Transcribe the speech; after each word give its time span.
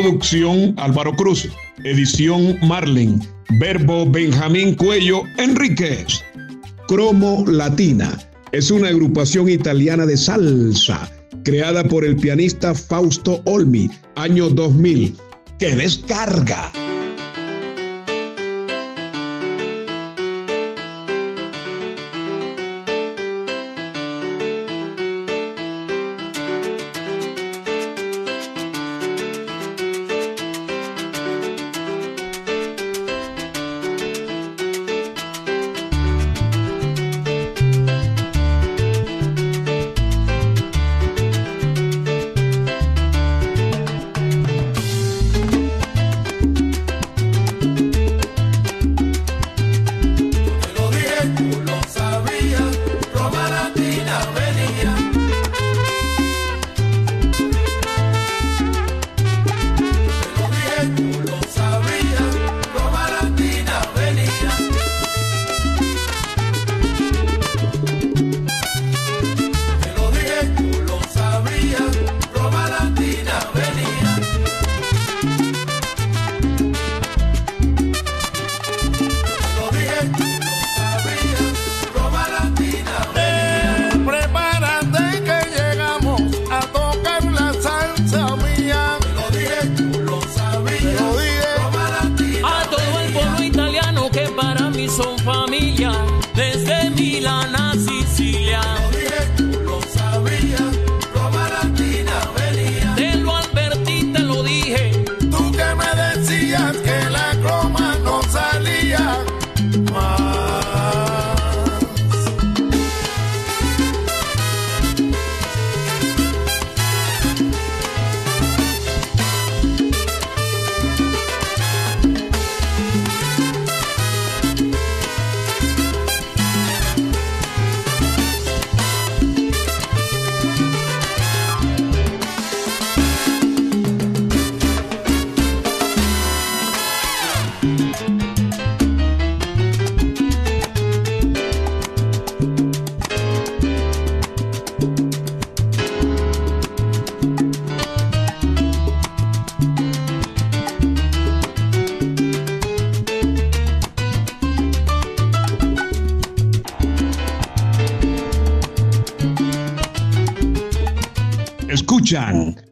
Producción 0.00 0.74
Álvaro 0.76 1.12
Cruz. 1.16 1.48
Edición 1.82 2.56
Marlin. 2.62 3.20
Verbo 3.58 4.08
Benjamín 4.08 4.76
Cuello 4.76 5.24
Enríquez. 5.38 6.22
Cromo 6.86 7.44
Latina. 7.48 8.16
Es 8.52 8.70
una 8.70 8.90
agrupación 8.90 9.48
italiana 9.48 10.06
de 10.06 10.16
salsa 10.16 11.10
creada 11.42 11.82
por 11.82 12.04
el 12.04 12.14
pianista 12.14 12.76
Fausto 12.76 13.42
Olmi, 13.44 13.90
año 14.14 14.48
2000. 14.48 15.16
¡Que 15.58 15.74
descarga! 15.74 16.70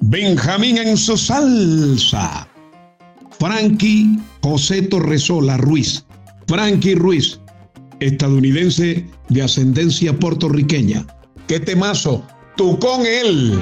Benjamín 0.00 0.78
en 0.78 0.96
su 0.96 1.16
salsa. 1.16 2.48
Frankie 3.38 4.18
José 4.42 4.82
Torresola 4.82 5.56
Ruiz. 5.56 6.04
Frankie 6.48 6.96
Ruiz, 6.96 7.38
estadounidense 8.00 9.06
de 9.28 9.42
ascendencia 9.42 10.12
puertorriqueña. 10.18 11.06
¿Qué 11.46 11.60
temazo? 11.60 12.26
Tú 12.56 12.76
con 12.80 13.06
él. 13.06 13.60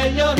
Para 0.00 0.39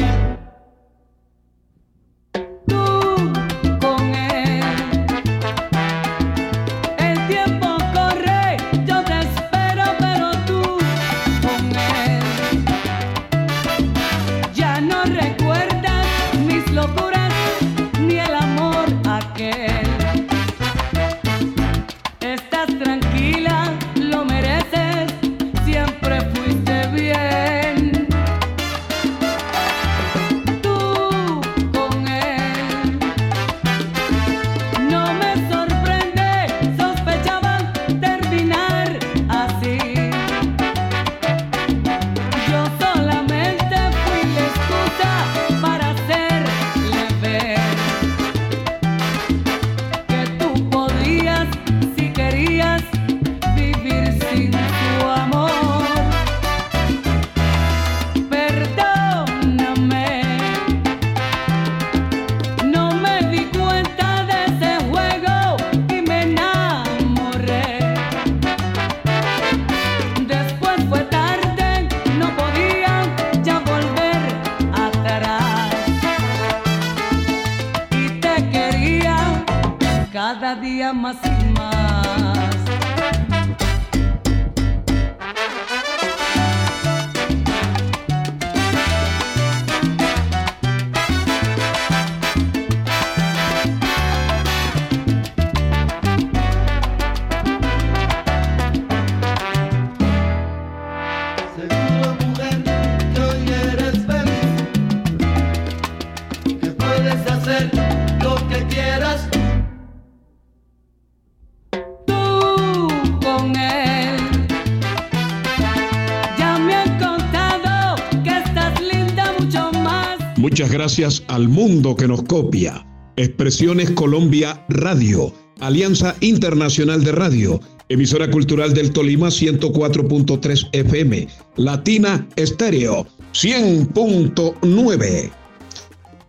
Muchas 120.50 120.72
gracias 120.72 121.22
al 121.28 121.48
mundo 121.48 121.94
que 121.94 122.08
nos 122.08 122.24
copia. 122.24 122.84
Expresiones 123.14 123.92
Colombia 123.92 124.66
Radio, 124.68 125.32
Alianza 125.60 126.16
Internacional 126.18 127.04
de 127.04 127.12
Radio, 127.12 127.60
emisora 127.88 128.28
cultural 128.28 128.74
del 128.74 128.90
Tolima 128.90 129.28
104.3 129.28 130.70
FM, 130.72 131.28
Latina 131.54 132.26
Estéreo 132.34 133.06
100.9. 133.32 135.30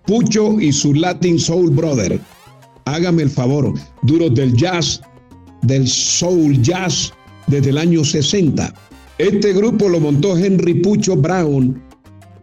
Pucho 0.05 0.61
y 0.61 0.71
su 0.71 0.93
Latin 0.93 1.39
Soul 1.39 1.71
Brother. 1.71 2.19
Hágame 2.85 3.23
el 3.23 3.31
favor, 3.31 3.73
duros 4.03 4.35
del 4.35 4.55
jazz, 4.55 5.01
del 5.63 5.87
soul 5.87 6.61
jazz 6.61 7.11
desde 7.47 7.71
el 7.71 7.79
año 7.79 8.03
60. 8.03 8.71
Este 9.17 9.51
grupo 9.51 9.89
lo 9.89 9.99
montó 9.99 10.37
Henry 10.37 10.75
Pucho 10.75 11.15
Brown. 11.15 11.81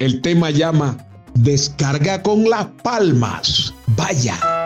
El 0.01 0.21
tema 0.23 0.51
llama 0.51 1.08
Descarga 1.35 2.23
con 2.23 2.49
las 2.49 2.67
palmas. 2.83 3.75
Vaya. 3.89 4.58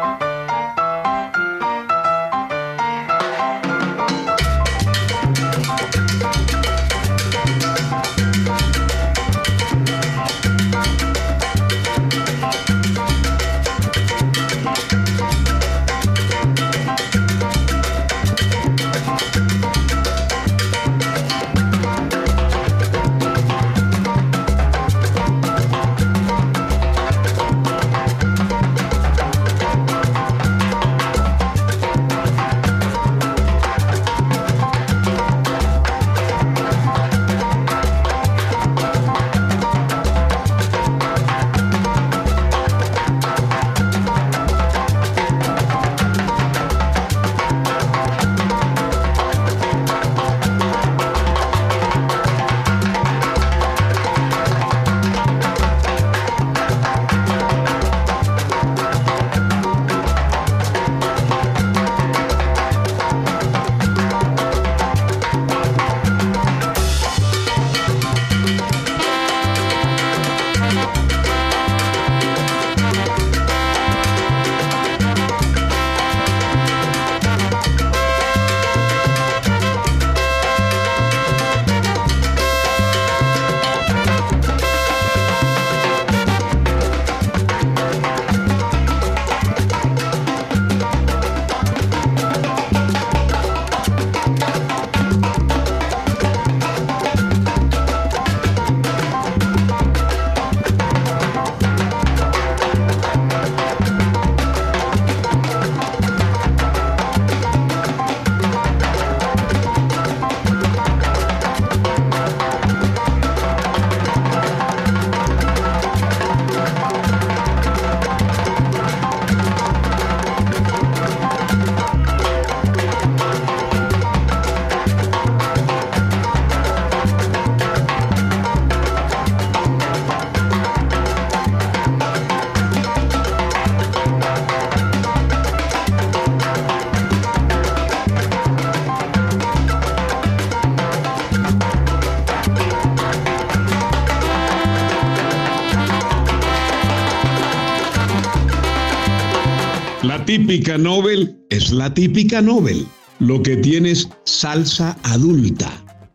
Típica 150.38 150.78
Nobel 150.78 151.36
es 151.50 151.70
la 151.72 151.92
típica 151.92 152.40
Nobel. 152.40 152.86
Lo 153.18 153.42
que 153.42 153.54
tienes 153.58 154.08
salsa 154.24 154.96
adulta. 155.02 155.70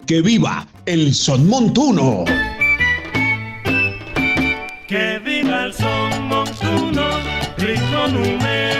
¡Que 0.07 0.23
viva 0.23 0.67
el 0.87 1.13
son 1.13 1.47
montuno! 1.47 2.25
Que 4.87 5.19
viva 5.23 5.65
el 5.65 5.73
son 5.73 6.29
montuno, 6.29 7.05
número 8.07 8.76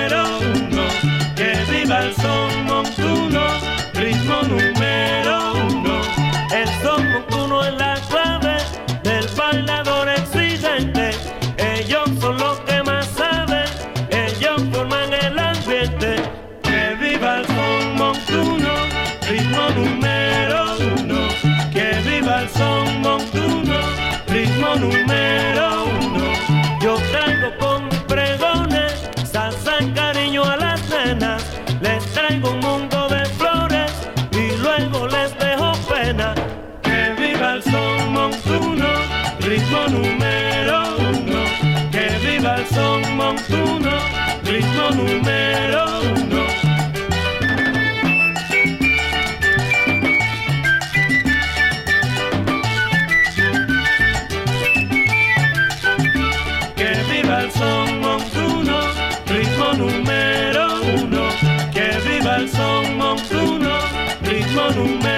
número 24.75 25.85
uno. 25.85 26.25
Yo 26.81 26.95
traigo 27.11 27.57
con 27.59 27.89
pregones, 28.07 29.09
salsa 29.23 29.77
cariño 29.95 30.43
a 30.43 30.57
las 30.57 30.81
nenas. 30.89 31.43
Les 31.81 32.03
traigo 32.13 32.51
un 32.51 32.59
mundo 32.59 33.07
de 33.09 33.25
flores 33.25 33.91
y 34.31 34.57
luego 34.57 35.07
les 35.07 35.37
dejo 35.39 35.71
pena. 35.89 36.33
Que 36.83 37.13
viva 37.19 37.53
el 37.53 37.63
son 37.63 38.13
montuno, 38.13 38.89
ritmo 39.39 39.87
número 39.89 40.97
uno. 40.97 41.39
Que 41.91 42.07
viva 42.25 42.55
el 42.55 42.65
son 42.67 43.01
montuno, 43.15 43.91
ritmo 44.43 44.89
número 44.91 45.85
uno. 46.01 46.66
Ritmo 64.75 65.16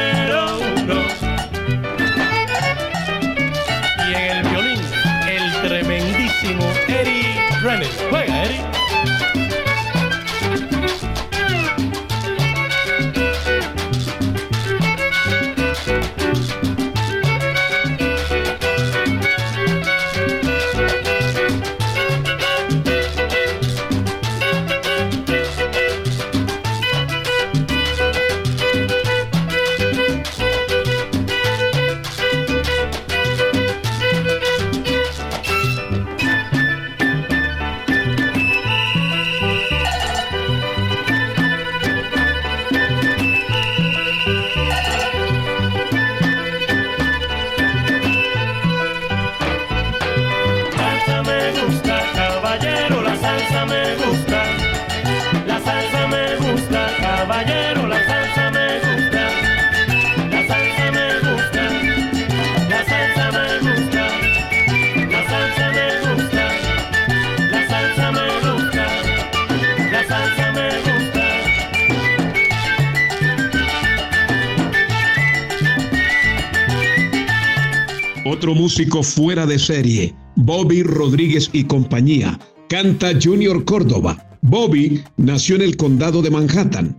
Otro 78.39 78.55
músico 78.55 79.03
fuera 79.03 79.45
de 79.45 79.59
serie, 79.59 80.15
Bobby 80.37 80.81
Rodríguez 80.81 81.49
y 81.51 81.65
compañía, 81.65 82.39
canta 82.69 83.11
Junior 83.21 83.65
Córdoba. 83.65 84.39
Bobby 84.43 85.03
nació 85.17 85.57
en 85.57 85.63
el 85.63 85.75
condado 85.75 86.21
de 86.21 86.31
Manhattan. 86.31 86.97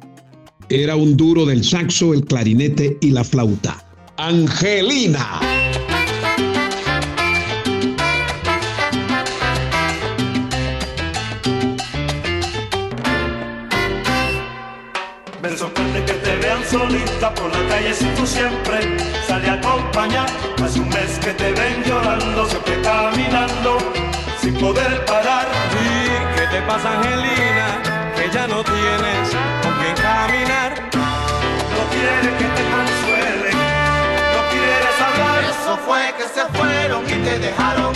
Era 0.69 0.97
un 0.97 1.17
duro 1.17 1.47
del 1.47 1.65
saxo, 1.65 2.13
el 2.13 2.27
clarinete 2.27 2.99
y 3.01 3.13
la 3.13 3.25
flauta. 3.25 3.83
Angelina. 4.19 5.60
Solita 16.71 17.35
por 17.35 17.51
la 17.53 17.69
calle 17.69 17.93
si 17.93 18.05
tú 18.15 18.25
siempre 18.27 18.97
sales 19.27 19.49
a 19.49 19.55
acompañar. 19.55 20.27
Hace 20.63 20.81
un 20.81 20.89
mes 20.89 21.19
que 21.19 21.33
te 21.33 21.53
ven 21.53 21.83
llorando, 21.85 22.47
siempre 22.47 22.81
caminando, 22.83 23.79
sin 24.41 24.55
poder 24.55 25.05
parar. 25.05 25.47
¿Y 25.83 26.37
qué 26.37 26.47
te 26.47 26.63
pasa, 26.63 26.93
Angelina? 26.97 27.69
Que 28.17 28.31
ya 28.31 28.47
no 28.47 28.63
tienes 28.63 29.27
con 29.63 29.73
quién 29.81 29.97
caminar. 29.97 30.71
No 31.75 31.83
quiere 31.93 32.29
que 32.39 32.49
te 32.57 32.65
consuelen, 32.75 33.59
no 34.35 34.41
quieres 34.53 34.97
hablar. 35.07 35.39
Eso 35.51 35.79
fue 35.87 36.15
que 36.19 36.27
se 36.35 36.45
fueron 36.57 37.05
y 37.07 37.25
te 37.25 37.39
dejaron. 37.39 37.90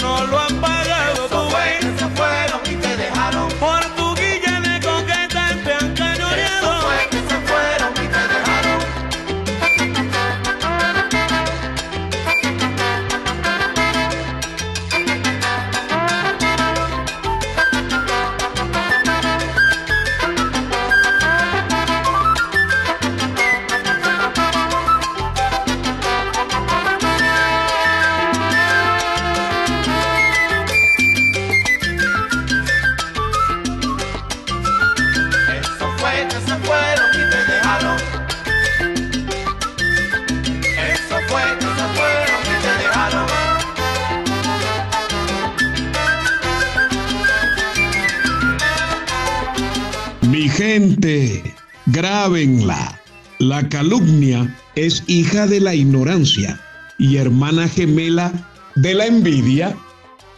No 0.00 0.26
lo 0.26 0.37
Grábenla. 51.86 53.00
La 53.40 53.68
calumnia 53.68 54.54
es 54.76 55.02
hija 55.08 55.46
de 55.46 55.60
la 55.60 55.74
ignorancia 55.74 56.60
y 56.98 57.16
hermana 57.16 57.68
gemela 57.68 58.32
de 58.76 58.94
la 58.94 59.06
envidia. 59.06 59.76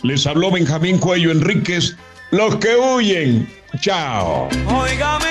Les 0.02 0.26
habló 0.26 0.50
Benjamín 0.50 0.99
Cuello 0.99 1.30
Enríquez, 1.30 1.97
los 2.30 2.56
que 2.56 2.75
huyen. 2.76 3.49
Chao. 3.80 4.49
Óigame 4.66 5.30